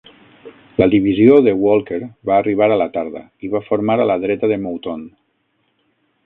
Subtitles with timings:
[0.77, 1.99] La divisió de Walker
[2.29, 5.07] va arribar a la tarda i va formar a la dreta de Mouton.